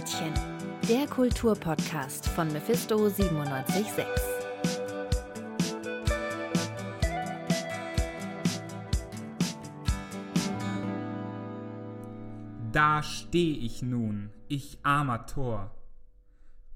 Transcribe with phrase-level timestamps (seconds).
[0.00, 0.32] Gretchen,
[0.88, 4.06] der Kulturpodcast von Mephisto 976.
[12.72, 15.76] Da steh ich nun, ich armer Tor,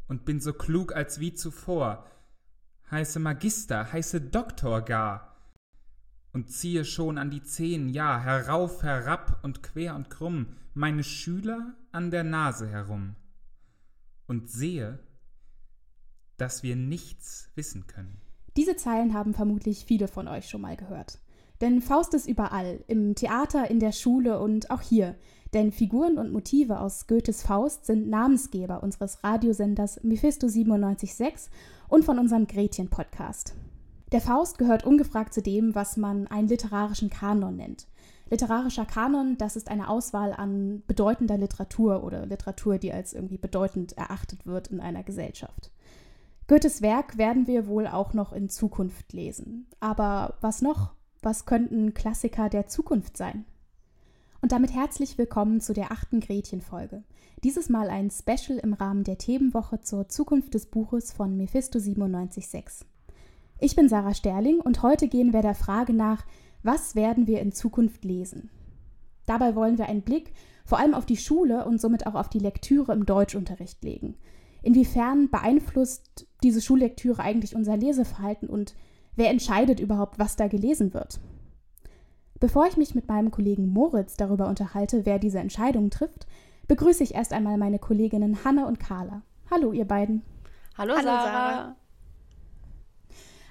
[0.07, 2.05] und bin so klug als wie zuvor,
[2.91, 5.35] heiße Magister, heiße Doktor gar,
[6.35, 11.75] und ziehe schon an die Zehen, ja, herauf, herab und quer und krumm, meine Schüler
[11.93, 13.15] an der Nase herum,
[14.27, 14.99] und sehe,
[16.37, 18.21] dass wir nichts wissen können.
[18.57, 21.19] Diese Zeilen haben vermutlich viele von euch schon mal gehört.
[21.61, 25.15] Denn Faust ist überall, im Theater, in der Schule und auch hier.
[25.53, 31.51] Denn Figuren und Motive aus Goethes Faust sind Namensgeber unseres Radiosenders Mephisto 976
[31.89, 33.55] und von unserem Gretchen-Podcast.
[34.11, 37.87] Der Faust gehört ungefragt zu dem, was man einen literarischen Kanon nennt.
[38.31, 43.93] Literarischer Kanon, das ist eine Auswahl an bedeutender Literatur oder Literatur, die als irgendwie bedeutend
[43.99, 45.71] erachtet wird in einer Gesellschaft.
[46.47, 49.67] Goethes Werk werden wir wohl auch noch in Zukunft lesen.
[49.81, 50.93] Aber was noch?
[51.23, 53.47] Was könnten Klassiker der Zukunft sein?
[54.43, 57.03] Und damit herzlich willkommen zu der achten Gretchen-Folge.
[57.43, 62.87] Dieses Mal ein Special im Rahmen der Themenwoche zur Zukunft des Buches von Mephisto 976.
[63.59, 66.27] Ich bin Sarah Sterling und heute gehen wir der Frage nach,
[66.65, 68.51] was werden wir in Zukunft lesen?
[69.27, 70.33] Dabei wollen wir einen Blick
[70.65, 74.17] vor allem auf die Schule und somit auch auf die Lektüre im Deutschunterricht legen.
[74.63, 78.75] Inwiefern beeinflusst diese Schullektüre eigentlich unser Leseverhalten und
[79.15, 81.21] wer entscheidet überhaupt, was da gelesen wird?
[82.41, 86.27] Bevor ich mich mit meinem Kollegen Moritz darüber unterhalte, wer diese Entscheidungen trifft,
[86.67, 89.23] begrüße ich erst einmal meine Kolleginnen Hanna und Carla.
[89.51, 90.23] Hallo, ihr beiden.
[90.77, 91.25] Hallo, Hallo Sarah.
[91.25, 91.77] Sarah.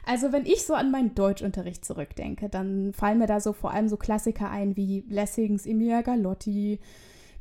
[0.05, 3.87] Also wenn ich so an meinen Deutschunterricht zurückdenke, dann fallen mir da so vor allem
[3.87, 6.79] so Klassiker ein wie Lessings Emilia Galotti,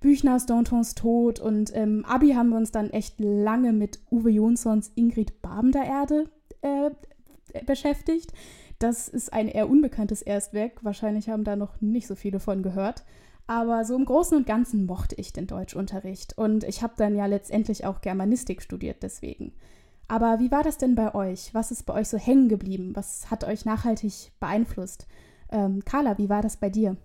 [0.01, 4.93] Büchners Dantons Tod und im Abi haben wir uns dann echt lange mit Uwe Jonsons
[4.95, 6.29] Ingrid Babendererde
[6.61, 6.91] äh,
[7.67, 8.33] beschäftigt.
[8.79, 10.85] Das ist ein eher unbekanntes Erstwerk.
[10.85, 13.05] Wahrscheinlich haben da noch nicht so viele von gehört.
[13.47, 16.37] Aber so im Großen und Ganzen mochte ich den Deutschunterricht.
[16.37, 19.53] Und ich habe dann ja letztendlich auch Germanistik studiert deswegen.
[20.13, 21.55] Aber wie war das denn bei euch?
[21.55, 22.95] Was ist bei euch so hängen geblieben?
[22.95, 25.07] Was hat euch nachhaltig beeinflusst?
[25.51, 26.99] Ähm, Carla, wie war das bei dir?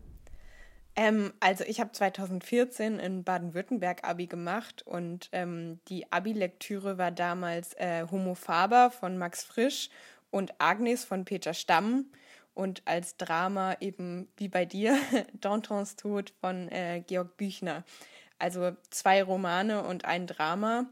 [0.93, 7.75] Ähm, also ich habe 2014 in Baden-Württemberg Abi gemacht und ähm, die Abi-Lektüre war damals
[7.75, 9.89] äh, Homo Faber von Max Frisch
[10.29, 12.07] und Agnes von Peter Stamm
[12.55, 14.97] und als Drama eben wie bei dir
[15.39, 17.85] Dantons Tod von äh, Georg Büchner.
[18.37, 20.87] Also zwei Romane und ein Drama.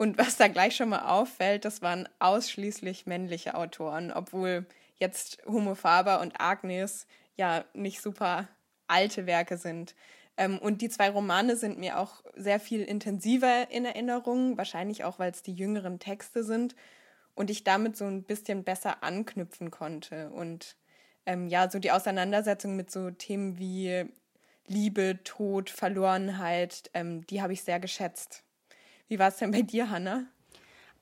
[0.00, 5.74] Und was da gleich schon mal auffällt, das waren ausschließlich männliche Autoren, obwohl jetzt Homo
[5.74, 7.06] Faber und Agnes
[7.36, 8.48] ja nicht super
[8.86, 9.94] alte Werke sind.
[10.38, 15.18] Ähm, und die zwei Romane sind mir auch sehr viel intensiver in Erinnerung, wahrscheinlich auch,
[15.18, 16.74] weil es die jüngeren Texte sind
[17.34, 20.30] und ich damit so ein bisschen besser anknüpfen konnte.
[20.30, 20.76] Und
[21.26, 24.06] ähm, ja, so die Auseinandersetzung mit so Themen wie
[24.66, 28.44] Liebe, Tod, Verlorenheit, ähm, die habe ich sehr geschätzt.
[29.10, 30.26] Wie war es denn bei dir, Hanna?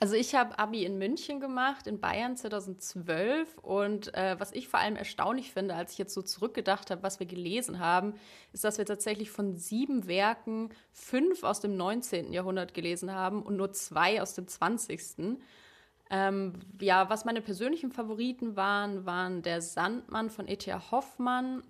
[0.01, 3.59] Also ich habe Abi in München gemacht, in Bayern 2012.
[3.59, 7.21] Und äh, was ich vor allem erstaunlich finde, als ich jetzt so zurückgedacht habe, was
[7.21, 8.15] wir gelesen haben,
[8.55, 12.33] ist, dass wir tatsächlich von sieben Werken fünf aus dem 19.
[12.33, 15.37] Jahrhundert gelesen haben und nur zwei aus dem 20.
[16.09, 20.91] Ähm, ja, was meine persönlichen Favoriten waren, waren Der Sandmann von E.T.A.
[20.91, 21.63] Hoffmann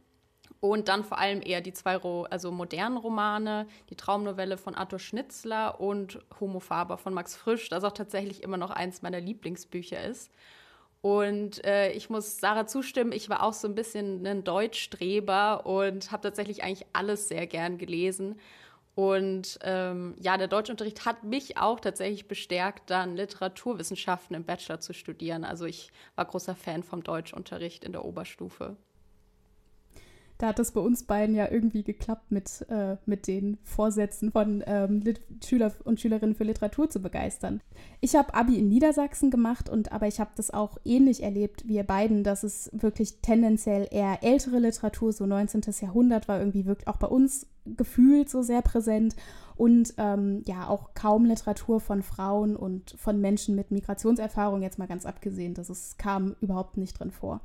[0.60, 5.80] und dann vor allem eher die zwei also modernen Romane, die Traumnovelle von Arthur Schnitzler
[5.80, 10.30] und Homo Faber von Max Frisch, das auch tatsächlich immer noch eins meiner Lieblingsbücher ist.
[11.00, 16.10] Und äh, ich muss Sarah zustimmen, ich war auch so ein bisschen ein Deutschstreber und
[16.10, 18.40] habe tatsächlich eigentlich alles sehr gern gelesen.
[18.96, 24.92] Und ähm, ja, der Deutschunterricht hat mich auch tatsächlich bestärkt, dann Literaturwissenschaften im Bachelor zu
[24.92, 25.44] studieren.
[25.44, 28.76] Also ich war großer Fan vom Deutschunterricht in der Oberstufe
[30.38, 34.62] da hat das bei uns beiden ja irgendwie geklappt, mit, äh, mit den Vorsätzen von
[34.66, 35.02] ähm,
[35.44, 37.60] Schüler und Schülerinnen für Literatur zu begeistern.
[38.00, 41.74] Ich habe Abi in Niedersachsen gemacht und aber ich habe das auch ähnlich erlebt wie
[41.74, 45.62] ihr beiden, dass es wirklich tendenziell eher ältere Literatur, so 19.
[45.80, 49.16] Jahrhundert war irgendwie wirklich auch bei uns gefühlt so sehr präsent
[49.56, 54.86] und ähm, ja auch kaum Literatur von Frauen und von Menschen mit Migrationserfahrung, jetzt mal
[54.86, 57.40] ganz abgesehen, dass es kam überhaupt nicht drin vor.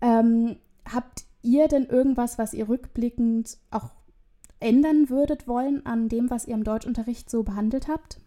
[0.00, 3.90] Ähm, habt ihr denn irgendwas, was ihr rückblickend auch
[4.60, 8.18] ändern würdet wollen an dem, was ihr im Deutschunterricht so behandelt habt?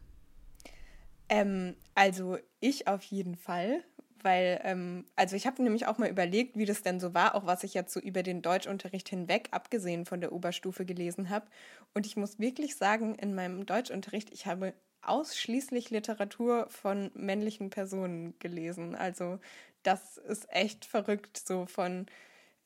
[1.30, 3.84] Ähm, also ich auf jeden Fall,
[4.22, 7.46] weil, ähm, also ich habe nämlich auch mal überlegt, wie das denn so war, auch
[7.46, 11.48] was ich jetzt so über den Deutschunterricht hinweg, abgesehen von der Oberstufe, gelesen habe.
[11.94, 18.38] Und ich muss wirklich sagen, in meinem Deutschunterricht, ich habe ausschließlich Literatur von männlichen Personen
[18.40, 18.96] gelesen.
[18.96, 19.40] Also
[19.84, 22.08] das ist echt verrückt, so von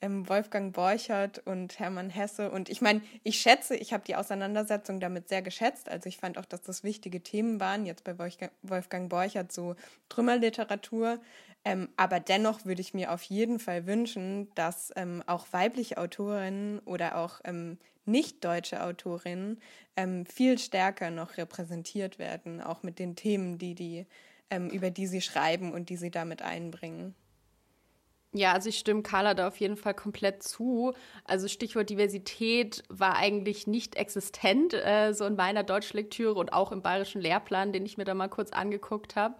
[0.01, 2.51] ähm, Wolfgang Borchert und Hermann Hesse.
[2.51, 5.89] Und ich meine, ich schätze, ich habe die Auseinandersetzung damit sehr geschätzt.
[5.89, 9.75] Also ich fand auch, dass das wichtige Themen waren, jetzt bei Wolfgang Borchert so
[10.09, 11.19] Trümmerliteratur.
[11.63, 16.79] Ähm, aber dennoch würde ich mir auf jeden Fall wünschen, dass ähm, auch weibliche Autorinnen
[16.79, 19.59] oder auch ähm, nicht deutsche Autorinnen
[19.95, 24.07] ähm, viel stärker noch repräsentiert werden, auch mit den Themen, die die,
[24.49, 27.13] ähm, über die sie schreiben und die sie damit einbringen.
[28.33, 30.93] Ja, also ich stimme Carla da auf jeden Fall komplett zu.
[31.25, 36.81] Also Stichwort Diversität war eigentlich nicht existent, äh, so in meiner Deutschlektüre und auch im
[36.81, 39.35] bayerischen Lehrplan, den ich mir da mal kurz angeguckt habe.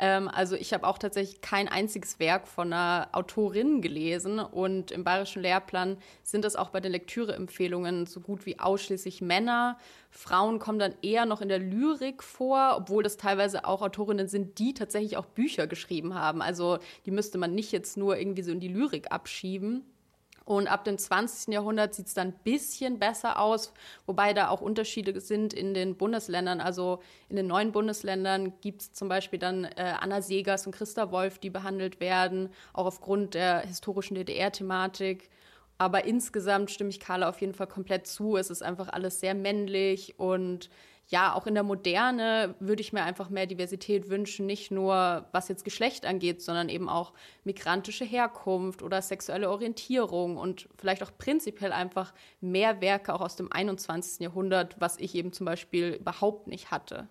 [0.00, 5.04] Ähm, also ich habe auch tatsächlich kein einziges Werk von einer Autorin gelesen und im
[5.04, 9.76] bayerischen Lehrplan sind es auch bei den Lektüreempfehlungen so gut wie ausschließlich Männer.
[10.10, 14.58] Frauen kommen dann eher noch in der Lyrik vor, obwohl das teilweise auch Autorinnen sind,
[14.58, 16.40] die tatsächlich auch Bücher geschrieben haben.
[16.40, 19.84] Also die müsste man nicht jetzt nur irgendwie so in die Lyrik abschieben.
[20.44, 21.52] Und ab dem 20.
[21.52, 23.72] Jahrhundert sieht es dann ein bisschen besser aus,
[24.06, 26.60] wobei da auch Unterschiede sind in den Bundesländern.
[26.60, 31.12] Also in den neuen Bundesländern gibt es zum Beispiel dann äh, Anna Segers und Christa
[31.12, 35.30] Wolf, die behandelt werden, auch aufgrund der historischen DDR-Thematik.
[35.78, 38.36] Aber insgesamt stimme ich Carla auf jeden Fall komplett zu.
[38.36, 40.68] Es ist einfach alles sehr männlich und
[41.10, 45.48] ja, auch in der Moderne würde ich mir einfach mehr Diversität wünschen, nicht nur was
[45.48, 47.12] jetzt Geschlecht angeht, sondern eben auch
[47.42, 53.50] migrantische Herkunft oder sexuelle Orientierung und vielleicht auch prinzipiell einfach mehr Werke auch aus dem
[53.50, 54.20] 21.
[54.20, 57.08] Jahrhundert, was ich eben zum Beispiel überhaupt nicht hatte.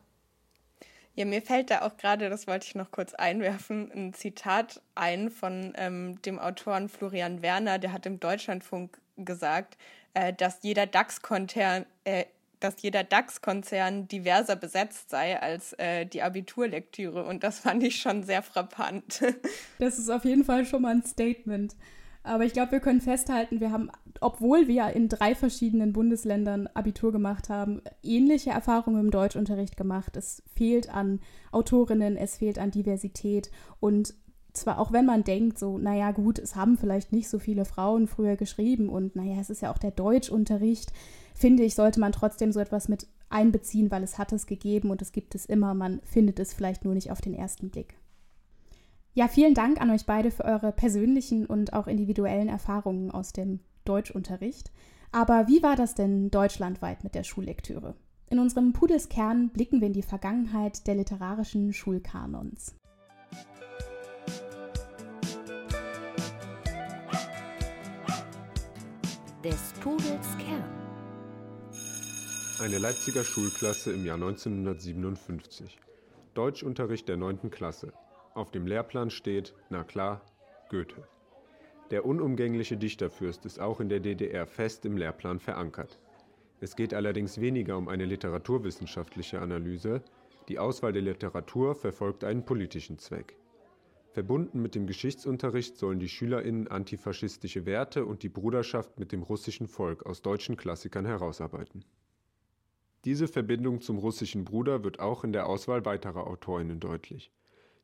[1.16, 5.30] Ja, mir fällt da auch gerade, das wollte ich noch kurz einwerfen, ein Zitat ein
[5.30, 9.78] von ähm, dem Autoren Florian Werner, der hat im Deutschlandfunk gesagt,
[10.14, 12.24] äh, dass jeder DAX-Konzern äh,
[12.60, 17.24] dass jeder DAX-Konzern diverser besetzt sei als äh, die Abiturlektüre.
[17.26, 19.22] Und das fand ich schon sehr frappant.
[19.80, 21.76] Das ist auf jeden Fall schon mal ein Statement.
[22.24, 23.90] Aber ich glaube, wir können festhalten, wir haben,
[24.20, 30.18] obwohl wir in drei verschiedenen Bundesländern Abitur gemacht haben, ähnliche Erfahrungen im Deutschunterricht gemacht.
[30.18, 31.22] Es fehlt an
[31.52, 34.14] Autorinnen, es fehlt an Diversität und
[34.54, 38.08] zwar auch wenn man denkt, so, naja gut, es haben vielleicht nicht so viele Frauen
[38.08, 40.92] früher geschrieben und naja, es ist ja auch der Deutschunterricht,
[41.34, 45.02] finde ich, sollte man trotzdem so etwas mit einbeziehen, weil es hat es gegeben und
[45.02, 45.74] es gibt es immer.
[45.74, 47.96] Man findet es vielleicht nur nicht auf den ersten Blick.
[49.14, 53.60] Ja, vielen Dank an euch beide für eure persönlichen und auch individuellen Erfahrungen aus dem
[53.86, 54.72] Deutschunterricht.
[55.12, 57.96] Aber wie war das denn deutschlandweit mit der Schullektüre?
[58.30, 62.76] In unserem Pudelskern blicken wir in die Vergangenheit der literarischen Schulkanons.
[69.42, 70.70] Des Pudels Kern.
[72.60, 75.80] Eine Leipziger Schulklasse im Jahr 1957.
[76.34, 77.50] Deutschunterricht der 9.
[77.50, 77.94] Klasse.
[78.34, 80.22] Auf dem Lehrplan steht, na klar,
[80.68, 81.08] Goethe.
[81.90, 86.02] Der unumgängliche Dichterfürst ist auch in der DDR fest im Lehrplan verankert.
[86.60, 90.02] Es geht allerdings weniger um eine literaturwissenschaftliche Analyse,
[90.50, 93.38] die Auswahl der Literatur verfolgt einen politischen Zweck.
[94.12, 99.68] Verbunden mit dem Geschichtsunterricht sollen die SchülerInnen antifaschistische Werte und die Bruderschaft mit dem russischen
[99.68, 101.86] Volk aus deutschen Klassikern herausarbeiten.
[103.06, 107.32] Diese Verbindung zum russischen Bruder wird auch in der Auswahl weiterer Autorinnen deutlich.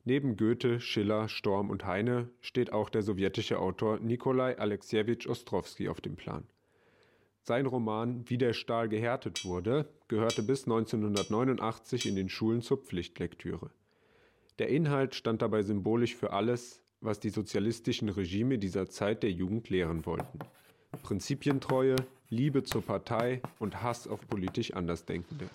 [0.04, 6.00] Neben Goethe, Schiller, Storm und Heine steht auch der sowjetische Autor Nikolai Alexejewitsch Ostrowski auf
[6.00, 6.44] dem Plan.
[7.40, 13.70] Sein Roman Wie der Stahl gehärtet wurde gehörte bis 1989 in den Schulen zur Pflichtlektüre.
[14.58, 19.68] Der Inhalt stand dabei symbolisch für alles, was die sozialistischen Regime dieser Zeit der Jugend
[19.68, 20.38] lehren wollten.
[21.02, 21.96] Prinzipientreue,
[22.30, 25.46] Liebe zur Partei und Hass auf politisch Andersdenkende.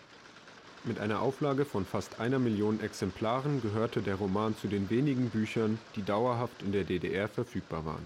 [0.84, 5.79] Mit einer Auflage von fast einer Million Exemplaren gehörte der Roman zu den wenigen Büchern,
[5.96, 8.05] die dauerhaft in der DDR verfügbar waren.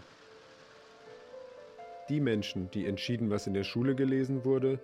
[2.08, 4.80] Die Menschen, die entschieden, was in der Schule gelesen wurde,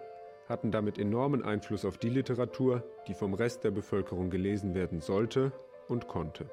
[0.50, 5.54] hatten damit enormen Einfluss auf die Literatur, die vom Rest der Bevölkerung gelesen werden sollte
[5.88, 6.50] und konnte.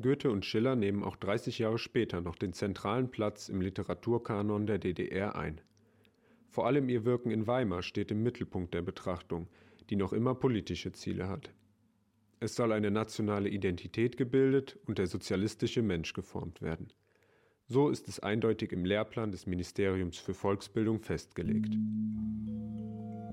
[0.00, 4.78] Goethe und Schiller nehmen auch 30 Jahre später noch den zentralen Platz im Literaturkanon der
[4.78, 5.60] DDR ein.
[6.48, 9.48] Vor allem ihr Wirken in Weimar steht im Mittelpunkt der Betrachtung,
[9.90, 11.52] die noch immer politische Ziele hat.
[12.40, 16.92] Es soll eine nationale Identität gebildet und der sozialistische Mensch geformt werden.
[17.66, 21.74] So ist es eindeutig im Lehrplan des Ministeriums für Volksbildung festgelegt.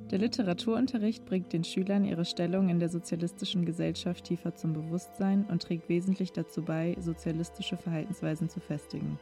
[0.10, 5.62] Der Literaturunterricht bringt den Schülern ihre Stellung in der sozialistischen Gesellschaft tiefer zum Bewusstsein und
[5.62, 9.20] trägt wesentlich dazu bei, sozialistische Verhaltensweisen zu festigen.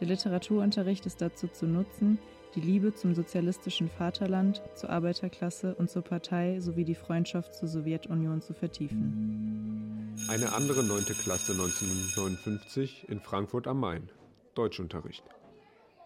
[0.00, 2.18] Der Literaturunterricht ist dazu zu nutzen,
[2.54, 8.40] die Liebe zum sozialistischen Vaterland, zur Arbeiterklasse und zur Partei sowie die Freundschaft zur Sowjetunion
[8.40, 10.14] zu vertiefen.
[10.28, 14.10] Eine andere neunte Klasse 1959 in Frankfurt am Main.
[14.54, 15.24] Deutschunterricht.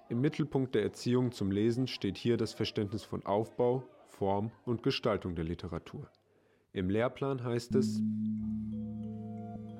[0.08, 5.34] Im Mittelpunkt der Erziehung zum Lesen steht hier das Verständnis von Aufbau, Form und Gestaltung
[5.34, 6.08] der Literatur.
[6.72, 8.00] Im Lehrplan heißt es,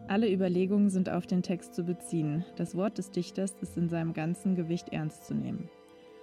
[0.08, 2.44] alle Überlegungen sind auf den Text zu beziehen.
[2.56, 5.68] Das Wort des Dichters ist in seinem ganzen Gewicht ernst zu nehmen.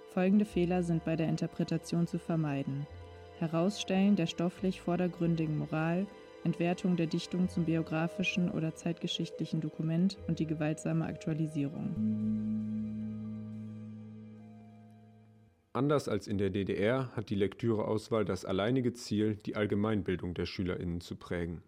[0.08, 2.86] Folgende Fehler sind bei der Interpretation zu vermeiden.
[3.38, 6.06] Herausstellen der stofflich vordergründigen Moral,
[6.44, 11.94] Entwertung der Dichtung zum biografischen oder zeitgeschichtlichen Dokument und die gewaltsame Aktualisierung.
[15.72, 21.00] Anders als in der DDR hat die Lektüreauswahl das alleinige Ziel, die Allgemeinbildung der Schülerinnen
[21.00, 21.62] zu prägen.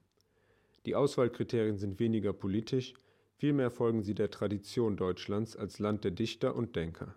[0.86, 2.94] Die Auswahlkriterien sind weniger politisch,
[3.34, 7.16] vielmehr folgen sie der Tradition Deutschlands als Land der Dichter und Denker.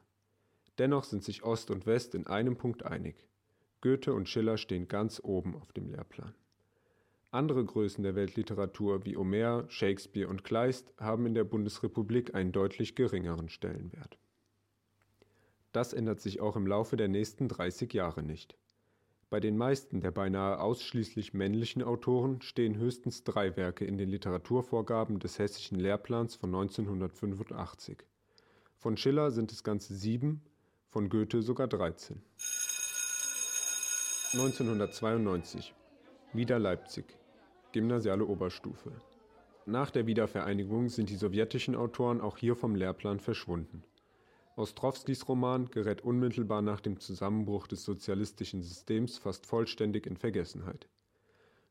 [0.79, 3.27] Dennoch sind sich Ost und West in einem Punkt einig.
[3.81, 6.33] Goethe und Schiller stehen ganz oben auf dem Lehrplan.
[7.31, 12.95] Andere Größen der Weltliteratur wie Homer, Shakespeare und Kleist haben in der Bundesrepublik einen deutlich
[12.95, 14.17] geringeren Stellenwert.
[15.71, 18.57] Das ändert sich auch im Laufe der nächsten 30 Jahre nicht.
[19.29, 25.19] Bei den meisten der beinahe ausschließlich männlichen Autoren stehen höchstens drei Werke in den Literaturvorgaben
[25.19, 27.99] des hessischen Lehrplans von 1985.
[28.75, 30.41] Von Schiller sind es ganze sieben,
[30.87, 32.23] von Goethe sogar 13.
[34.33, 35.75] 1992
[36.33, 37.18] wieder Leipzig,
[37.71, 38.91] gymnasiale Oberstufe.
[39.65, 43.83] Nach der Wiedervereinigung sind die sowjetischen Autoren auch hier vom Lehrplan verschwunden.
[44.55, 50.87] Ostrowskis Roman gerät unmittelbar nach dem Zusammenbruch des sozialistischen Systems fast vollständig in Vergessenheit.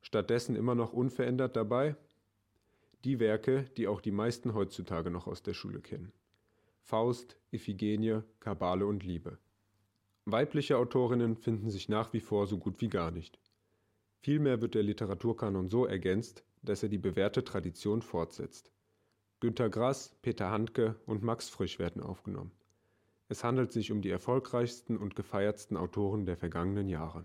[0.00, 1.97] Stattdessen immer noch unverändert dabei
[3.05, 6.12] die Werke, die auch die meisten heutzutage noch aus der Schule kennen.
[6.83, 9.38] Faust, Iphigenie, Kabale und Liebe.
[10.25, 13.38] Weibliche Autorinnen finden sich nach wie vor so gut wie gar nicht.
[14.21, 18.73] Vielmehr wird der Literaturkanon so ergänzt, dass er die bewährte Tradition fortsetzt.
[19.41, 22.51] Günter Grass, Peter Handke und Max Frisch werden aufgenommen.
[23.29, 27.25] Es handelt sich um die erfolgreichsten und gefeiertsten Autoren der vergangenen Jahre.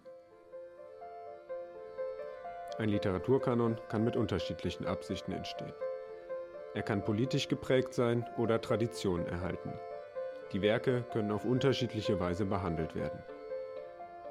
[2.77, 5.73] Ein Literaturkanon kann mit unterschiedlichen Absichten entstehen.
[6.75, 9.73] Er kann politisch geprägt sein oder Traditionen erhalten.
[10.51, 13.23] Die Werke können auf unterschiedliche Weise behandelt werden.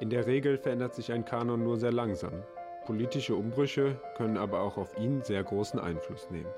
[0.00, 2.42] In der Regel verändert sich ein Kanon nur sehr langsam.
[2.86, 6.50] Politische Umbrüche können aber auch auf ihn sehr großen Einfluss nehmen.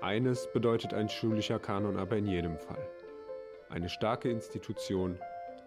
[0.00, 2.86] Eines bedeutet ein schulischer Kanon aber in jedem Fall
[3.74, 5.18] eine starke Institution,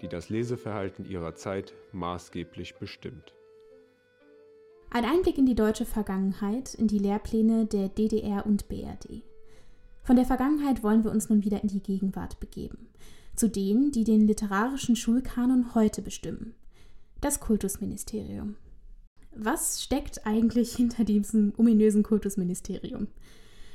[0.01, 3.33] die das Leseverhalten ihrer Zeit maßgeblich bestimmt.
[4.89, 9.24] Ein Einblick in die deutsche Vergangenheit, in die Lehrpläne der DDR und BRD.
[10.03, 12.88] Von der Vergangenheit wollen wir uns nun wieder in die Gegenwart begeben,
[13.38, 16.56] zu denen, die den literarischen Schulkanon heute bestimmen.
[17.22, 18.56] Das Kultusministerium.
[19.32, 23.08] Was steckt eigentlich hinter diesem ominösen Kultusministerium?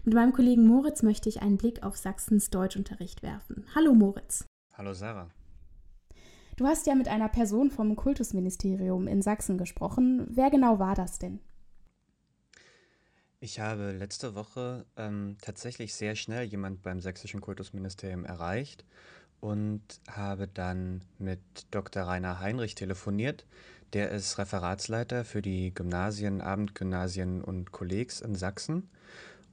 [0.04, 3.64] Mit meinem Kollegen Moritz möchte ich einen Blick auf Sachsens Deutschunterricht werfen.
[3.74, 4.44] Hallo Moritz.
[4.72, 5.30] Hallo Sarah.
[6.56, 10.26] Du hast ja mit einer Person vom Kultusministerium in Sachsen gesprochen.
[10.28, 11.38] Wer genau war das denn?
[13.38, 18.84] Ich habe letzte Woche ähm, tatsächlich sehr schnell jemand beim sächsischen Kultusministerium erreicht
[19.42, 22.04] und habe dann mit Dr.
[22.04, 23.44] Rainer Heinrich telefoniert.
[23.92, 28.88] Der ist Referatsleiter für die Gymnasien, Abendgymnasien und Kollegs in Sachsen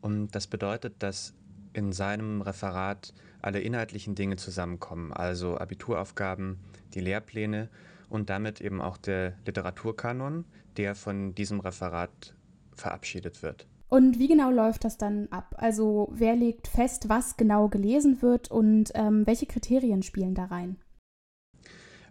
[0.01, 1.33] und das bedeutet, dass
[1.73, 6.59] in seinem Referat alle inhaltlichen Dinge zusammenkommen, also Abituraufgaben,
[6.93, 7.69] die Lehrpläne
[8.09, 10.45] und damit eben auch der Literaturkanon,
[10.77, 12.33] der von diesem Referat
[12.73, 13.67] verabschiedet wird.
[13.89, 15.55] Und wie genau läuft das dann ab?
[15.57, 20.77] Also wer legt fest, was genau gelesen wird und ähm, welche Kriterien spielen da rein?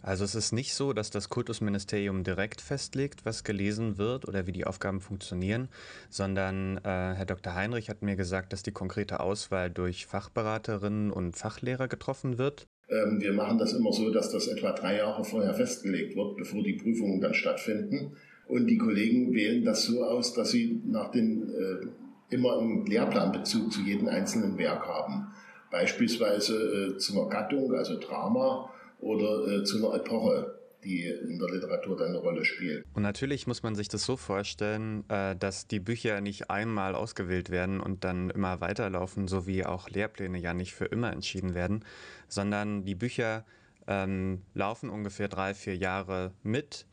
[0.02, 4.52] Also es ist nicht so, dass das Kultusministerium direkt festlegt, was gelesen wird oder wie
[4.52, 5.68] die Aufgaben funktionieren,
[6.08, 7.54] sondern äh, Herr Dr.
[7.54, 12.66] Heinrich hat mir gesagt, dass die konkrete Auswahl durch Fachberaterinnen und Fachlehrer getroffen wird.
[12.88, 16.62] Ähm, wir machen das immer so, dass das etwa drei Jahre vorher festgelegt wird, bevor
[16.62, 18.16] die Prüfungen dann stattfinden.
[18.48, 23.72] Und die Kollegen wählen das so aus, dass sie nach den äh, immer einen Lehrplanbezug
[23.72, 25.28] zu jedem einzelnen Werk haben.
[25.70, 30.58] Beispielsweise äh, zu einer Gattung, also Drama oder äh, zu einer Epoche.
[30.84, 32.84] die in der Literatur dann eine Rolle spielen.
[32.94, 37.50] Und natürlich muss man sich das so vorstellen, äh, dass die Bücher nicht einmal ausgewählt
[37.50, 41.84] werden und dann immer weiterlaufen, so wie auch Lehrpläne ja nicht für immer entschieden werden,
[42.28, 43.44] sondern die Bücher
[43.88, 46.86] ähm, laufen ungefähr drei, vier Jahre mit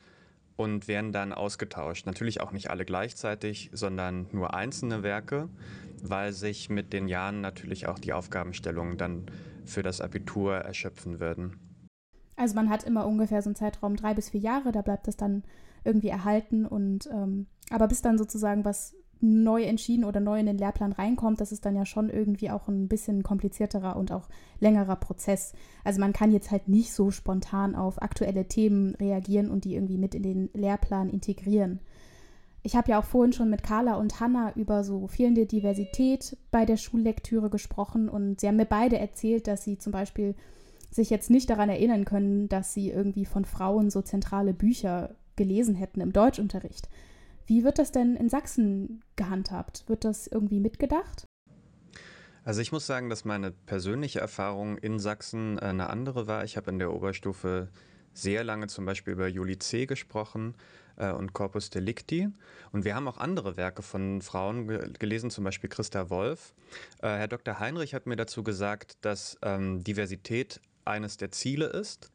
[0.56, 2.06] und werden dann ausgetauscht.
[2.06, 5.50] Natürlich auch nicht alle gleichzeitig, sondern nur einzelne Werke,
[6.02, 9.26] weil sich mit den Jahren natürlich auch die Aufgabenstellungen dann
[9.66, 11.60] für das Abitur erschöpfen würden.
[12.38, 15.18] Also man hat immer ungefähr so einen Zeitraum drei bis vier Jahre, da bleibt es
[15.18, 15.44] dann
[15.84, 20.58] irgendwie erhalten und ähm, aber bis dann sozusagen was neu entschieden oder neu in den
[20.58, 24.28] Lehrplan reinkommt, das ist dann ja schon irgendwie auch ein bisschen komplizierterer und auch
[24.60, 25.54] längerer Prozess.
[25.84, 29.98] Also man kann jetzt halt nicht so spontan auf aktuelle Themen reagieren und die irgendwie
[29.98, 31.80] mit in den Lehrplan integrieren.
[32.64, 36.66] Ich habe ja auch vorhin schon mit Carla und Hanna über so fehlende Diversität bei
[36.66, 40.34] der Schullektüre gesprochen und sie haben mir beide erzählt, dass sie zum Beispiel
[40.90, 45.76] sich jetzt nicht daran erinnern können, dass sie irgendwie von Frauen so zentrale Bücher gelesen
[45.76, 46.90] hätten im Deutschunterricht.
[47.46, 49.84] Wie wird das denn in Sachsen gehandhabt?
[49.88, 51.26] Wird das irgendwie mitgedacht?
[52.44, 56.44] Also ich muss sagen, dass meine persönliche Erfahrung in Sachsen äh, eine andere war.
[56.44, 57.70] Ich habe in der Oberstufe
[58.14, 59.86] sehr lange zum Beispiel über Juli C.
[59.86, 60.56] gesprochen
[60.96, 62.30] äh, und Corpus Delicti.
[62.72, 66.54] Und wir haben auch andere Werke von Frauen ge gelesen, zum Beispiel Christa Wolf.
[67.02, 67.60] Äh, Herr Dr.
[67.60, 72.12] Heinrich hat mir dazu gesagt, dass ähm, Diversität eines der Ziele ist,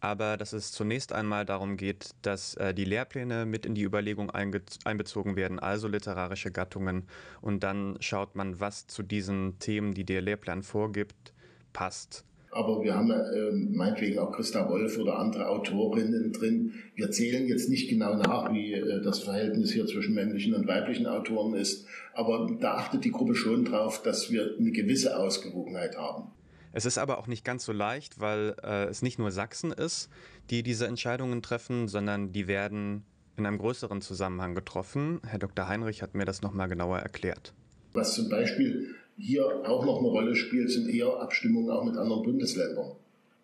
[0.00, 4.30] aber dass es zunächst einmal darum geht, dass äh, die Lehrpläne mit in die Überlegung
[4.30, 7.04] einbezogen werden, also literarische Gattungen,
[7.40, 11.32] und dann schaut man, was zu diesen Themen, die der Lehrplan vorgibt,
[11.72, 12.24] passt.
[12.52, 16.74] Aber wir haben äh, meinetwegen auch Christa Wolf oder andere Autorinnen drin.
[16.96, 21.06] Wir zählen jetzt nicht genau nach, wie äh, das Verhältnis hier zwischen männlichen und weiblichen
[21.06, 21.86] Autoren ist.
[22.12, 26.32] Aber da achtet die Gruppe schon drauf, dass wir eine gewisse Ausgewogenheit haben.
[26.72, 30.08] Es ist aber auch nicht ganz so leicht, weil äh, es nicht nur Sachsen ist,
[30.50, 33.04] die diese Entscheidungen treffen, sondern die werden
[33.36, 35.20] in einem größeren Zusammenhang getroffen.
[35.26, 35.68] Herr Dr.
[35.68, 37.54] Heinrich hat mir das nochmal genauer erklärt.
[37.92, 42.22] Was zum Beispiel hier auch noch eine Rolle spielt, sind eher Abstimmungen auch mit anderen
[42.22, 42.92] Bundesländern.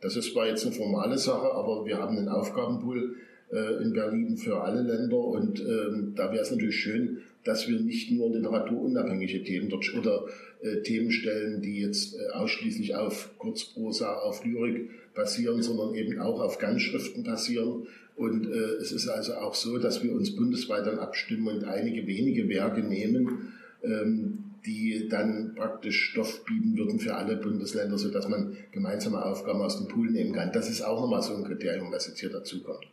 [0.00, 3.16] Das ist zwar jetzt eine formale Sache, aber wir haben einen Aufgabenpool
[3.50, 7.80] äh, in Berlin für alle Länder und ähm, da wäre es natürlich schön, dass wir
[7.80, 10.24] nicht nur literaturunabhängige Themen dort oder
[10.66, 16.40] äh, Themen stellen, die jetzt äh, ausschließlich auf Kurzprosa, auf Lyrik basieren, sondern eben auch
[16.40, 17.86] auf Ganzschriften basieren.
[18.16, 22.06] Und äh, es ist also auch so, dass wir uns bundesweit dann abstimmen und einige
[22.06, 23.52] wenige Werke nehmen,
[23.82, 29.78] ähm, die dann praktisch Stoff bieten würden für alle Bundesländer, sodass man gemeinsame Aufgaben aus
[29.78, 30.50] dem Pool nehmen kann.
[30.52, 32.86] Das ist auch nochmal so ein Kriterium, was jetzt hier dazu kommt.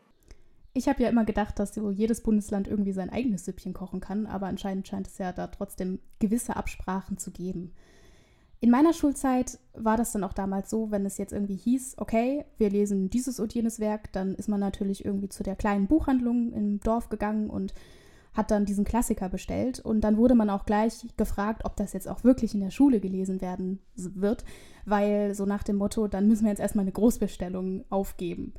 [0.74, 4.26] Ich habe ja immer gedacht, dass so jedes Bundesland irgendwie sein eigenes Süppchen kochen kann,
[4.26, 7.74] aber anscheinend scheint es ja da trotzdem gewisse Absprachen zu geben.
[8.60, 12.46] In meiner Schulzeit war das dann auch damals so, wenn es jetzt irgendwie hieß, okay,
[12.58, 16.54] wir lesen dieses und jenes Werk, dann ist man natürlich irgendwie zu der kleinen Buchhandlung
[16.54, 17.74] im Dorf gegangen und
[18.34, 22.08] hat dann diesen Klassiker bestellt und dann wurde man auch gleich gefragt, ob das jetzt
[22.08, 24.44] auch wirklich in der Schule gelesen werden wird,
[24.86, 28.54] weil so nach dem Motto, dann müssen wir jetzt erstmal eine Großbestellung aufgeben.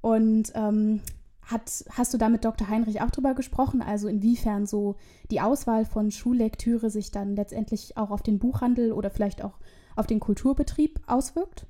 [0.00, 1.00] Und ähm,
[1.46, 2.68] hat, hast du da mit Dr.
[2.68, 3.82] Heinrich auch drüber gesprochen?
[3.82, 4.96] Also inwiefern so
[5.30, 9.58] die Auswahl von Schullektüre sich dann letztendlich auch auf den Buchhandel oder vielleicht auch
[9.96, 11.66] auf den Kulturbetrieb auswirkt?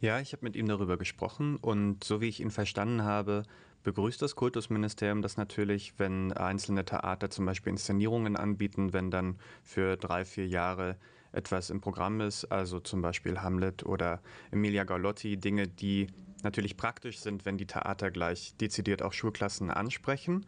[0.00, 3.44] Ja, ich habe mit ihm darüber gesprochen und so wie ich ihn verstanden habe,
[3.82, 9.96] begrüßt das Kultusministerium das natürlich, wenn einzelne Theater zum Beispiel Inszenierungen anbieten, wenn dann für
[9.96, 10.96] drei, vier Jahre
[11.34, 14.20] etwas im Programm ist, also zum Beispiel Hamlet oder
[14.50, 16.06] Emilia Galotti, Dinge, die
[16.42, 20.46] natürlich praktisch sind, wenn die Theater gleich dezidiert auch Schulklassen ansprechen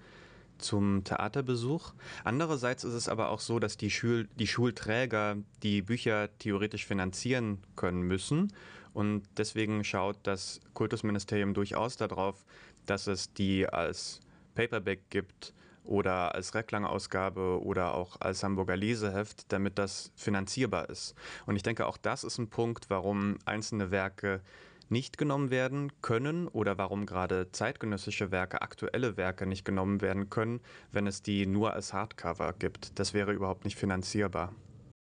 [0.59, 1.93] zum Theaterbesuch.
[2.25, 7.59] Andererseits ist es aber auch so, dass die, Schul die Schulträger die Bücher theoretisch finanzieren
[7.75, 8.53] können müssen.
[8.93, 12.47] Und deswegen schaut das Kultusministerium durchaus darauf,
[12.87, 14.21] dass es die als
[14.55, 15.53] Paperback gibt
[15.87, 21.15] oder als Reklangausgabe oder auch als Hamburger Leseheft, damit das finanzierbar ist.
[21.47, 24.41] Und ich denke, auch das ist ein Punkt, warum einzelne Werke
[24.89, 30.61] nicht genommen werden können oder warum gerade zeitgenössische Werke, aktuelle Werke nicht genommen werden können,
[30.93, 32.99] wenn es die nur als Hardcover gibt.
[32.99, 34.53] Das wäre überhaupt nicht finanzierbar.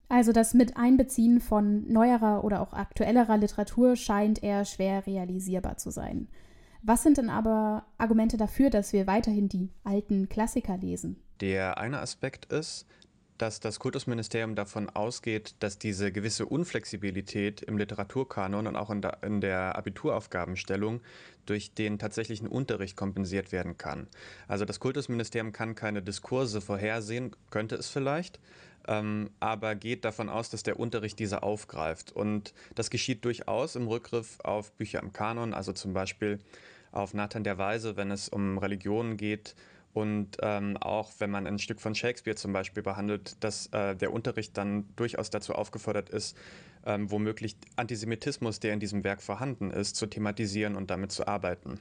[0.09, 6.27] Also das Miteinbeziehen von neuerer oder auch aktuellerer Literatur scheint eher schwer realisierbar zu sein.
[6.81, 11.17] Was sind denn aber Argumente dafür, dass wir weiterhin die alten Klassiker lesen?
[11.41, 12.85] Der eine Aspekt ist,
[13.39, 19.23] dass das Kultusministerium davon ausgeht, dass diese gewisse Unflexibilität im Literaturkanon und auch in der,
[19.23, 21.01] in der, Abituraufgabenstellung
[21.45, 24.07] durch den tatsächlichen Unterricht kompensiert werden kann.
[24.47, 28.39] Also das Kultusministerium kann keine Diskurse vorhersehen, könnte es vielleicht,
[28.89, 32.11] ähm, aber geht davon aus, dass der Unterricht diese aufgreift.
[32.11, 36.39] Und das geschieht durchaus im Rückgriff auf Bücher im Kanon, also zum Beispiel
[36.91, 39.55] auf Nathan der Weise, wenn es um Religionen geht.
[39.93, 44.11] Und ähm, auch wenn man ein Stück von Shakespeare zum Beispiel behandelt, dass äh, der
[44.11, 46.35] Unterricht dann durchaus dazu aufgefordert ist,
[46.85, 51.79] ähm, womöglich Antisemitismus, der in diesem Werk vorhanden ist, zu thematisieren und damit zu arbeiten.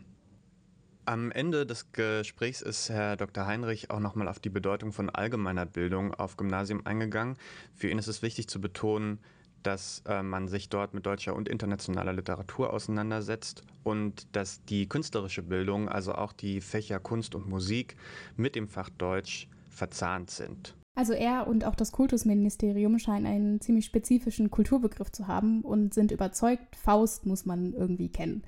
[1.09, 3.47] Am Ende des Gesprächs ist Herr Dr.
[3.47, 7.39] Heinrich auch nochmal auf die Bedeutung von allgemeiner Bildung auf Gymnasium eingegangen.
[7.75, 9.19] Für ihn ist es wichtig zu betonen,
[9.63, 15.43] dass äh, man sich dort mit deutscher und internationaler Literatur auseinandersetzt und dass die künstlerische
[15.43, 17.97] Bildung, also auch die Fächer Kunst und Musik
[18.37, 20.75] mit dem Fach Deutsch verzahnt sind.
[20.95, 26.13] Also er und auch das Kultusministerium scheinen einen ziemlich spezifischen Kulturbegriff zu haben und sind
[26.13, 28.43] überzeugt, Faust muss man irgendwie kennen.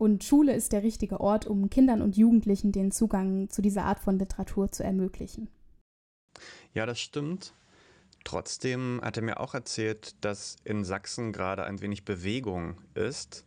[0.00, 3.98] Und Schule ist der richtige Ort, um Kindern und Jugendlichen den Zugang zu dieser Art
[3.98, 5.50] von Literatur zu ermöglichen.
[6.72, 7.52] Ja, das stimmt.
[8.24, 13.44] Trotzdem hat er mir auch erzählt, dass in Sachsen gerade ein wenig Bewegung ist.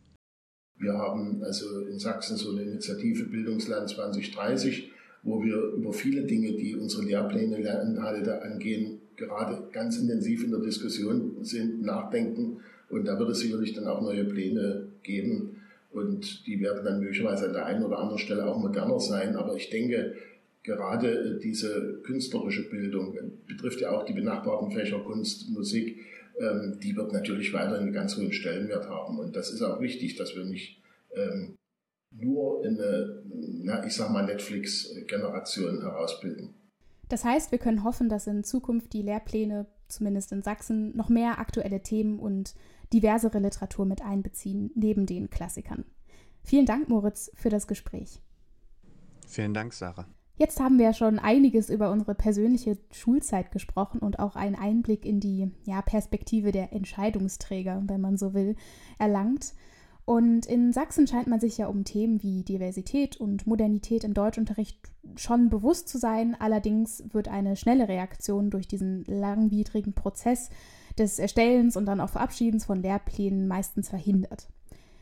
[0.76, 4.92] Wir haben also in Sachsen so eine Initiative Bildungsland 2030,
[5.24, 10.60] wo wir über viele Dinge, die unsere Lehrpläne, Lerninhalte angehen, gerade ganz intensiv in der
[10.60, 12.60] Diskussion sind, nachdenken.
[12.90, 15.53] Und da wird es sicherlich dann auch neue Pläne geben.
[15.94, 19.36] Und die werden dann möglicherweise an der einen oder anderen Stelle auch moderner sein.
[19.36, 20.14] Aber ich denke,
[20.64, 25.98] gerade äh, diese künstlerische Bildung, äh, betrifft ja auch die benachbarten Fächer Kunst, Musik,
[26.40, 29.18] ähm, die wird natürlich weiterhin einen ganz hohen Stellenwert haben.
[29.18, 30.82] Und das ist auch wichtig, dass wir nicht
[31.14, 31.56] ähm,
[32.10, 36.54] nur eine, na, ich sag mal, Netflix-Generation herausbilden.
[37.08, 41.38] Das heißt, wir können hoffen, dass in Zukunft die Lehrpläne, zumindest in Sachsen, noch mehr
[41.38, 42.54] aktuelle Themen und
[42.92, 45.84] diversere Literatur mit einbeziehen, neben den Klassikern.
[46.42, 48.20] Vielen Dank, Moritz, für das Gespräch.
[49.26, 50.06] Vielen Dank, Sarah.
[50.36, 55.06] Jetzt haben wir ja schon einiges über unsere persönliche Schulzeit gesprochen und auch einen Einblick
[55.06, 58.56] in die ja, Perspektive der Entscheidungsträger, wenn man so will,
[58.98, 59.54] erlangt.
[60.04, 64.78] Und in Sachsen scheint man sich ja um Themen wie Diversität und Modernität im Deutschunterricht
[65.16, 66.36] schon bewusst zu sein.
[66.38, 70.50] Allerdings wird eine schnelle Reaktion durch diesen langwidrigen Prozess
[70.98, 74.48] des Erstellens und dann auch Verabschiedens von Lehrplänen meistens verhindert.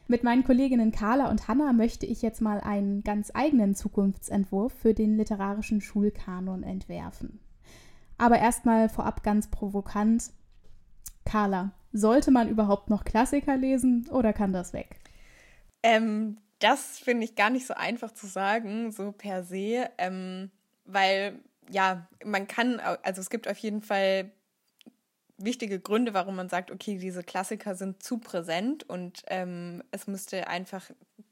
[0.09, 4.95] Mit meinen Kolleginnen Carla und Hanna möchte ich jetzt mal einen ganz eigenen Zukunftsentwurf für
[4.95, 7.41] den literarischen Schulkanon entwerfen.
[8.19, 10.31] Aber erstmal vorab ganz provokant.
[11.25, 15.01] Carla, sollte man überhaupt noch Klassiker lesen oder kann das weg?
[15.83, 20.51] Ähm, das finde ich gar nicht so einfach zu sagen, so per se, ähm,
[20.85, 24.31] weil ja, man kann, also es gibt auf jeden Fall
[25.39, 30.47] wichtige Gründe, warum man sagt, okay, diese Klassiker sind zu präsent und ähm, es müsste
[30.47, 30.91] einfach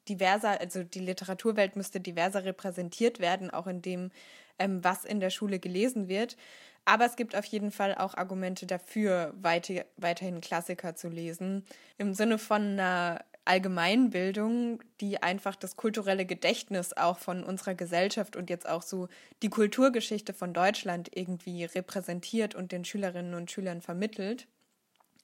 [0.08, 4.10] diverser, also die Literaturwelt müsste diverser repräsentiert werden, auch in dem,
[4.58, 6.36] ähm, was in der Schule gelesen wird.
[6.84, 11.64] Aber es gibt auf jeden Fall auch Argumente dafür, weiter, weiterhin Klassiker zu lesen.
[11.98, 18.50] Im Sinne von einer Allgemeinbildung, die einfach das kulturelle Gedächtnis auch von unserer Gesellschaft und
[18.50, 19.08] jetzt auch so
[19.42, 24.46] die Kulturgeschichte von Deutschland irgendwie repräsentiert und den Schülerinnen und Schülern vermittelt.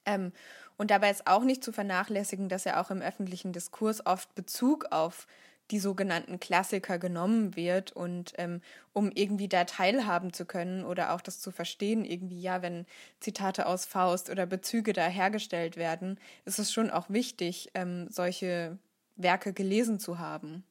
[0.05, 0.31] Ähm,
[0.77, 4.85] und dabei ist auch nicht zu vernachlässigen, dass er auch im öffentlichen Diskurs oft Bezug
[4.91, 5.27] auf
[5.71, 8.61] die sogenannten Klassiker genommen wird und ähm,
[8.93, 12.85] um irgendwie da teilhaben zu können oder auch das zu verstehen, irgendwie ja, wenn
[13.19, 18.77] Zitate aus Faust oder Bezüge da hergestellt werden, ist es schon auch wichtig, ähm, solche
[19.17, 20.63] Werke gelesen zu haben.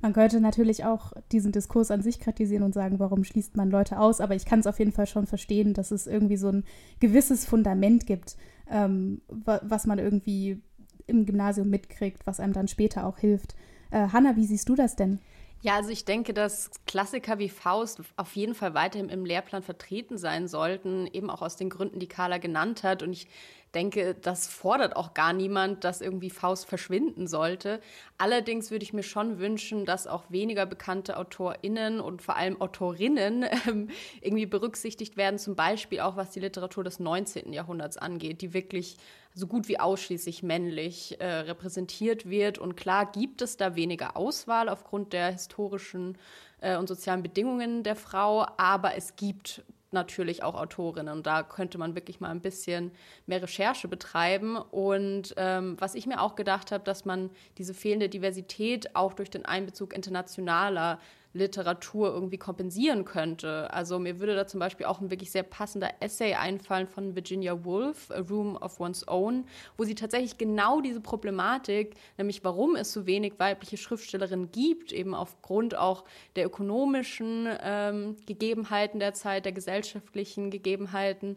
[0.00, 3.98] Man könnte natürlich auch diesen Diskurs an sich kritisieren und sagen, warum schließt man Leute
[3.98, 6.64] aus, aber ich kann es auf jeden Fall schon verstehen, dass es irgendwie so ein
[7.00, 8.36] gewisses Fundament gibt,
[8.70, 10.62] ähm, was man irgendwie
[11.06, 13.56] im Gymnasium mitkriegt, was einem dann später auch hilft.
[13.90, 15.20] Äh, Hanna, wie siehst du das denn?
[15.60, 20.16] Ja, also ich denke, dass Klassiker wie Faust auf jeden Fall weiterhin im Lehrplan vertreten
[20.16, 23.02] sein sollten, eben auch aus den Gründen, die Carla genannt hat.
[23.02, 23.26] Und ich
[23.74, 27.80] denke, das fordert auch gar niemand, dass irgendwie Faust verschwinden sollte.
[28.16, 33.44] Allerdings würde ich mir schon wünschen, dass auch weniger bekannte AutorInnen und vor allem Autorinnen
[33.68, 37.52] ähm, irgendwie berücksichtigt werden, zum Beispiel auch was die Literatur des 19.
[37.52, 38.96] Jahrhunderts angeht, die wirklich
[39.34, 42.58] so gut wie ausschließlich männlich äh, repräsentiert wird.
[42.58, 46.18] Und klar gibt es da weniger Auswahl aufgrund der historischen
[46.60, 51.12] äh, und sozialen Bedingungen der Frau, aber es gibt natürlich auch Autorinnen.
[51.12, 52.92] Und da könnte man wirklich mal ein bisschen
[53.26, 54.56] mehr Recherche betreiben.
[54.56, 59.30] Und ähm, was ich mir auch gedacht habe, dass man diese fehlende Diversität auch durch
[59.30, 60.98] den Einbezug internationaler
[61.38, 63.72] Literatur irgendwie kompensieren könnte.
[63.72, 67.64] Also mir würde da zum Beispiel auch ein wirklich sehr passender Essay einfallen von Virginia
[67.64, 69.46] Woolf, A Room of One's Own,
[69.76, 75.14] wo sie tatsächlich genau diese Problematik, nämlich warum es so wenig weibliche Schriftstellerinnen gibt, eben
[75.14, 76.04] aufgrund auch
[76.36, 81.36] der ökonomischen ähm, Gegebenheiten der Zeit, der gesellschaftlichen Gegebenheiten,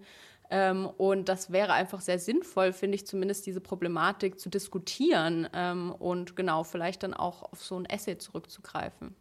[0.53, 5.93] Ähm, und das wäre einfach sehr sinnvoll, finde ich zumindest, diese Problematik zu diskutieren ähm,
[5.97, 9.15] und genau vielleicht dann auch auf so ein Essay zurückzugreifen.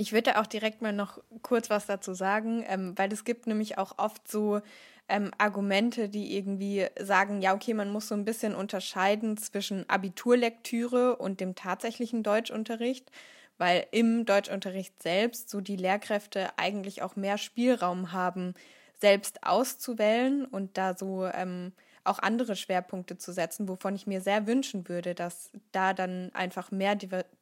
[0.00, 3.76] Ich würde auch direkt mal noch kurz was dazu sagen, ähm, weil es gibt nämlich
[3.76, 4.62] auch oft so
[5.10, 11.16] ähm, Argumente, die irgendwie sagen, ja, okay, man muss so ein bisschen unterscheiden zwischen Abiturlektüre
[11.16, 13.10] und dem tatsächlichen Deutschunterricht,
[13.58, 18.54] weil im Deutschunterricht selbst so die Lehrkräfte eigentlich auch mehr Spielraum haben,
[19.02, 24.46] selbst auszuwählen und da so ähm, auch andere Schwerpunkte zu setzen, wovon ich mir sehr
[24.46, 26.96] wünschen würde, dass da dann einfach mehr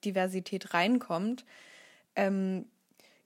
[0.04, 1.44] Diversität reinkommt.
[2.18, 2.66] Ähm,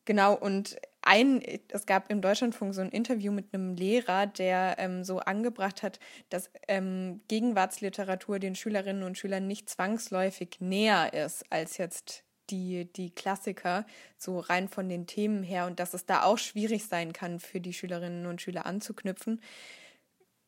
[0.05, 5.03] genau, und ein, es gab im Deutschlandfunk so ein Interview mit einem Lehrer, der ähm,
[5.03, 11.79] so angebracht hat, dass ähm, Gegenwartsliteratur den Schülerinnen und Schülern nicht zwangsläufig näher ist als
[11.79, 13.87] jetzt die, die Klassiker,
[14.19, 17.61] so rein von den Themen her und dass es da auch schwierig sein kann, für
[17.61, 19.41] die Schülerinnen und Schüler anzuknüpfen.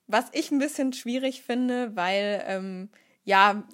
[0.07, 2.91] Was ich ein bisschen schwierig finde, weil ähm,
[3.25, 3.65] ja,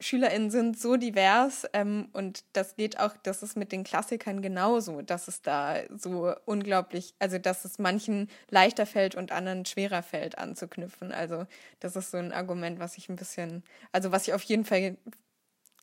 [0.00, 5.02] SchülerInnen sind so divers ähm, und das geht auch, das ist mit den Klassikern genauso,
[5.02, 10.36] dass es da so unglaublich, also dass es manchen leichter fällt und anderen schwerer fällt
[10.38, 11.12] anzuknüpfen.
[11.12, 11.46] Also
[11.80, 14.96] das ist so ein Argument, was ich ein bisschen, also was ich auf jeden Fall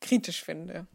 [0.01, 0.87] kritisch finde.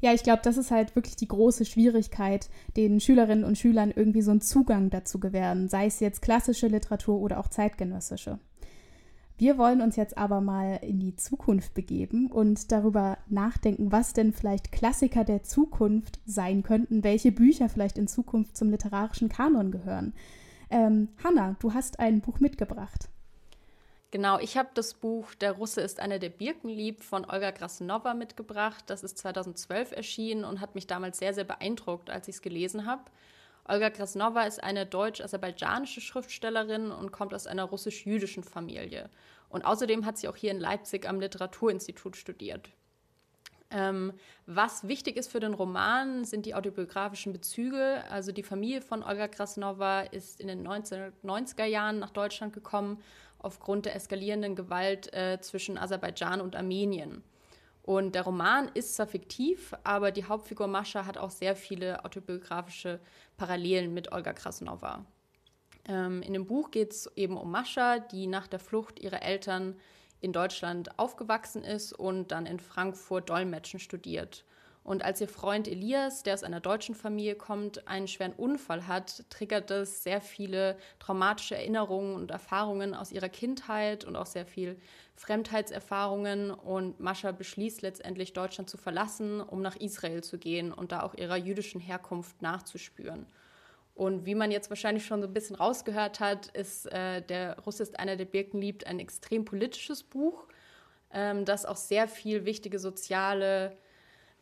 [0.00, 4.20] Ja, ich glaube, das ist halt wirklich die große Schwierigkeit, den Schülerinnen und Schülern irgendwie
[4.20, 8.38] so einen Zugang dazu gewähren, sei es jetzt klassische Literatur oder auch zeitgenössische.
[9.38, 14.32] Wir wollen uns jetzt aber mal in die Zukunft begeben und darüber nachdenken, was denn
[14.32, 20.14] vielleicht Klassiker der Zukunft sein könnten, welche Bücher vielleicht in Zukunft zum literarischen Kanon gehören.
[20.70, 23.08] Ähm, Hanna, du hast ein Buch mitgebracht.
[24.10, 28.84] Genau, ich habe das Buch Der Russe ist einer der Birkenlieb von Olga Krasnova mitgebracht.
[28.86, 32.86] Das ist 2012 erschienen und hat mich damals sehr, sehr beeindruckt, als ich es gelesen
[32.86, 33.02] habe.
[33.68, 39.10] Olga Krasnova ist eine deutsch-aserbaidschanische Schriftstellerin und kommt aus einer russisch-jüdischen Familie.
[39.48, 42.70] Und außerdem hat sie auch hier in Leipzig am Literaturinstitut studiert.
[43.70, 44.12] Ähm,
[44.46, 48.04] was wichtig ist für den Roman, sind die autobiografischen Bezüge.
[48.10, 53.02] Also die Familie von Olga Krasnova ist in den 1990er Jahren nach Deutschland gekommen
[53.38, 57.22] aufgrund der eskalierenden Gewalt äh, zwischen Aserbaidschan und Armenien.
[57.86, 62.98] Und der Roman ist zwar fiktiv, aber die Hauptfigur Mascha hat auch sehr viele autobiografische
[63.36, 65.06] Parallelen mit Olga Krasnova.
[65.88, 69.76] Ähm, in dem Buch geht es eben um Mascha, die nach der Flucht ihrer Eltern
[70.20, 74.44] in Deutschland aufgewachsen ist und dann in Frankfurt Dolmetschen studiert.
[74.86, 79.24] Und als ihr Freund Elias, der aus einer deutschen Familie kommt, einen schweren Unfall hat,
[79.30, 84.78] triggert das sehr viele traumatische Erinnerungen und Erfahrungen aus ihrer Kindheit und auch sehr viel
[85.16, 86.52] Fremdheitserfahrungen.
[86.52, 91.14] Und Mascha beschließt letztendlich, Deutschland zu verlassen, um nach Israel zu gehen und da auch
[91.14, 93.26] ihrer jüdischen Herkunft nachzuspüren.
[93.96, 97.80] Und wie man jetzt wahrscheinlich schon so ein bisschen rausgehört hat, ist äh, Der Russ
[97.80, 100.46] ist einer, der Birken liebt, ein extrem politisches Buch,
[101.12, 103.76] ähm, das auch sehr viel wichtige soziale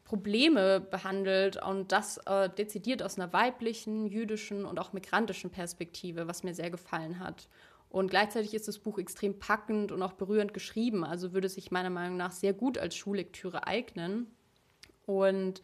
[0.04, 6.42] Probleme behandelt und das äh, dezidiert aus einer weiblichen, jüdischen und auch migrantischen Perspektive, was
[6.42, 7.48] mir sehr gefallen hat.
[7.88, 11.90] Und gleichzeitig ist das Buch extrem packend und auch berührend geschrieben, also würde sich meiner
[11.90, 14.26] Meinung nach sehr gut als Schullektüre eignen.
[15.06, 15.62] Und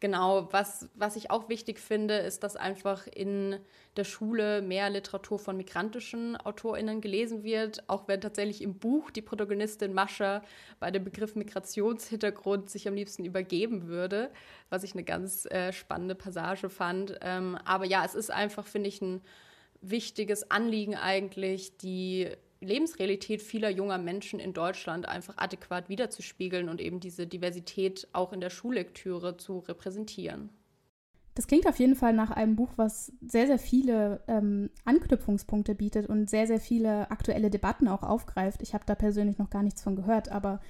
[0.00, 3.58] Genau, was, was ich auch wichtig finde, ist, dass einfach in
[3.96, 9.22] der Schule mehr Literatur von migrantischen AutorInnen gelesen wird, auch wenn tatsächlich im Buch die
[9.22, 10.42] Protagonistin Mascha
[10.78, 14.30] bei dem Begriff Migrationshintergrund sich am liebsten übergeben würde,
[14.70, 17.18] was ich eine ganz äh, spannende Passage fand.
[17.20, 19.20] Ähm, aber ja, es ist einfach, finde ich, ein
[19.80, 22.28] wichtiges Anliegen eigentlich, die
[22.60, 28.40] Lebensrealität vieler junger Menschen in Deutschland einfach adäquat wiederzuspiegeln und eben diese Diversität auch in
[28.40, 30.50] der Schullektüre zu repräsentieren.
[31.34, 36.08] Das klingt auf jeden Fall nach einem Buch, was sehr, sehr viele ähm, Anknüpfungspunkte bietet
[36.08, 38.60] und sehr, sehr viele aktuelle Debatten auch aufgreift.
[38.60, 40.60] Ich habe da persönlich noch gar nichts von gehört, aber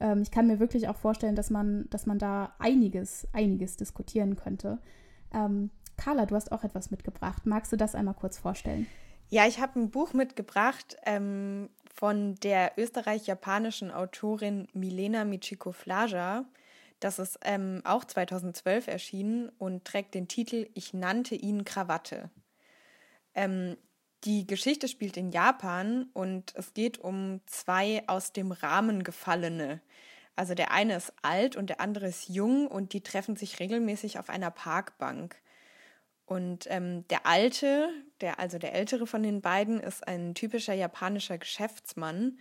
[0.00, 4.36] ähm, ich kann mir wirklich auch vorstellen, dass man, dass man da einiges, einiges diskutieren
[4.36, 4.78] könnte.
[5.32, 7.46] Ähm, Carla, du hast auch etwas mitgebracht.
[7.46, 8.86] Magst du das einmal kurz vorstellen?
[9.30, 16.46] Ja, ich habe ein Buch mitgebracht ähm, von der österreich-japanischen Autorin Milena Michiko Flaja.
[16.98, 22.30] Das ist ähm, auch 2012 erschienen und trägt den Titel Ich nannte ihn Krawatte.
[23.34, 23.76] Ähm,
[24.24, 29.82] die Geschichte spielt in Japan und es geht um zwei aus dem Rahmen gefallene.
[30.36, 34.18] Also der eine ist alt und der andere ist jung und die treffen sich regelmäßig
[34.18, 35.36] auf einer Parkbank.
[36.28, 37.88] Und ähm, der Alte,
[38.20, 42.38] der, also der Ältere von den beiden, ist ein typischer japanischer Geschäftsmann,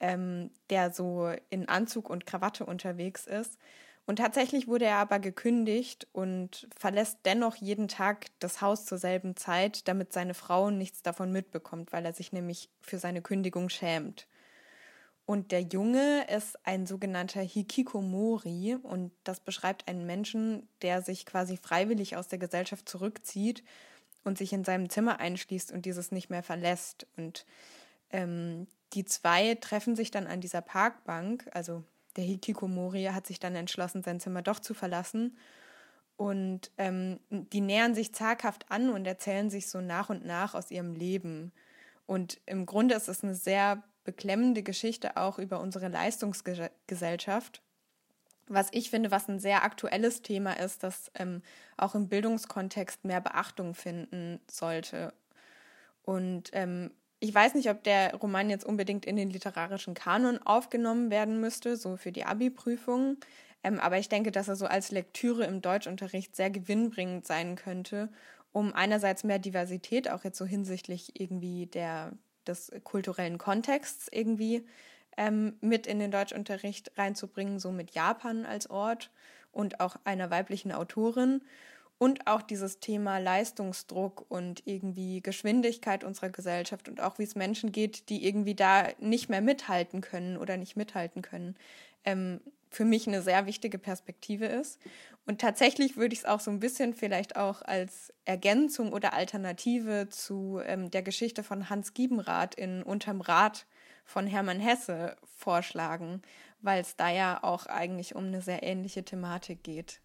[0.00, 3.56] ähm, der so in Anzug und Krawatte unterwegs ist.
[4.04, 9.36] Und tatsächlich wurde er aber gekündigt und verlässt dennoch jeden Tag das Haus zur selben
[9.36, 14.26] Zeit, damit seine Frau nichts davon mitbekommt, weil er sich nämlich für seine Kündigung schämt.
[15.30, 21.56] Und der Junge ist ein sogenannter Hikikomori und das beschreibt einen Menschen, der sich quasi
[21.56, 23.62] freiwillig aus der Gesellschaft zurückzieht
[24.24, 27.06] und sich in seinem Zimmer einschließt und dieses nicht mehr verlässt.
[27.16, 27.46] Und
[28.10, 31.84] ähm, die zwei treffen sich dann an dieser Parkbank, also
[32.16, 35.38] der Hikikomori hat sich dann entschlossen, sein Zimmer doch zu verlassen.
[36.16, 40.72] Und ähm, die nähern sich zaghaft an und erzählen sich so nach und nach aus
[40.72, 41.52] ihrem Leben.
[42.06, 47.62] Und im Grunde ist es eine sehr beklemmende Geschichte auch über unsere Leistungsgesellschaft.
[48.48, 51.42] Was ich finde, was ein sehr aktuelles Thema ist, das ähm,
[51.76, 55.12] auch im Bildungskontext mehr Beachtung finden sollte.
[56.02, 61.10] Und ähm, ich weiß nicht, ob der Roman jetzt unbedingt in den literarischen Kanon aufgenommen
[61.10, 63.18] werden müsste, so für die Abi-Prüfung.
[63.62, 68.08] Ähm, aber ich denke, dass er so als Lektüre im Deutschunterricht sehr gewinnbringend sein könnte,
[68.50, 72.12] um einerseits mehr Diversität, auch jetzt so hinsichtlich irgendwie der,
[72.46, 74.66] des kulturellen Kontexts irgendwie
[75.16, 79.10] ähm, mit in den Deutschunterricht reinzubringen, so mit Japan als Ort
[79.52, 81.42] und auch einer weiblichen Autorin.
[81.98, 87.72] Und auch dieses Thema Leistungsdruck und irgendwie Geschwindigkeit unserer Gesellschaft und auch wie es Menschen
[87.72, 91.56] geht, die irgendwie da nicht mehr mithalten können oder nicht mithalten können,
[92.06, 94.80] ähm, für mich eine sehr wichtige Perspektive ist.
[95.26, 100.08] Und tatsächlich würde ich es auch so ein bisschen vielleicht auch als Ergänzung oder Alternative
[100.08, 103.66] zu ähm, der Geschichte von Hans Giebenrath in Unterm Rad
[104.04, 106.22] von Hermann Hesse vorschlagen,
[106.62, 110.00] weil es da ja auch eigentlich um eine sehr ähnliche Thematik geht.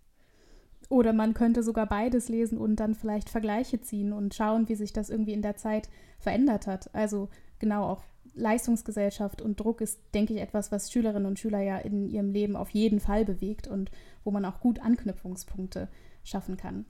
[0.90, 4.94] Oder man könnte sogar beides lesen und dann vielleicht Vergleiche ziehen und schauen, wie sich
[4.94, 6.94] das irgendwie in der Zeit verändert hat.
[6.94, 8.04] Also genau auch
[8.36, 12.56] Leistungsgesellschaft und Druck ist, denke ich, etwas, was Schülerinnen und Schüler ja in ihrem Leben
[12.56, 13.92] auf jeden Fall bewegt und
[14.24, 15.88] wo man auch gut Anknüpfungspunkte
[16.24, 16.86] schaffen kann.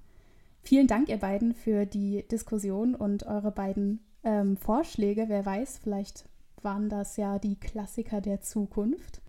[0.62, 5.26] Vielen Dank, ihr beiden, für die Diskussion und eure beiden ähm, Vorschläge.
[5.28, 6.26] Wer weiß, vielleicht
[6.62, 9.22] waren das ja die Klassiker der Zukunft.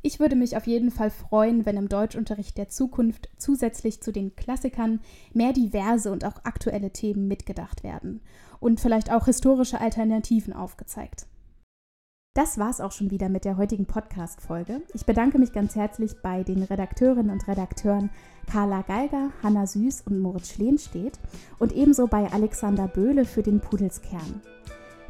[0.00, 4.34] Ich würde mich auf jeden Fall freuen, wenn im Deutschunterricht der Zukunft zusätzlich zu den
[4.36, 5.00] Klassikern
[5.34, 8.20] mehr diverse und auch aktuelle Themen mitgedacht werden
[8.60, 11.26] und vielleicht auch historische Alternativen aufgezeigt.
[12.34, 14.82] Das war's auch schon wieder mit der heutigen Podcast-Folge.
[14.94, 18.10] Ich bedanke mich ganz herzlich bei den Redakteurinnen und Redakteuren
[18.46, 21.18] Carla Geiger, Hanna Süß und Moritz Schleenstedt
[21.58, 24.40] und ebenso bei Alexander Böhle für den Pudelskern.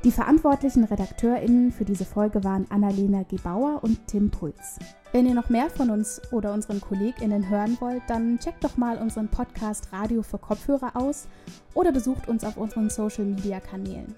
[0.05, 4.79] Die verantwortlichen RedakteurInnen für diese Folge waren Annalena Gebauer und Tim Puls.
[5.13, 8.97] Wenn ihr noch mehr von uns oder unseren KollegInnen hören wollt, dann checkt doch mal
[8.99, 11.27] unseren Podcast Radio für Kopfhörer aus
[11.75, 14.15] oder besucht uns auf unseren Social Media Kanälen.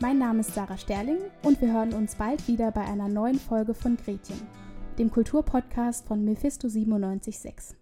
[0.00, 3.74] Mein Name ist Sarah Sterling und wir hören uns bald wieder bei einer neuen Folge
[3.74, 4.40] von Gretchen,
[4.96, 7.76] dem Kulturpodcast von Mephisto 976.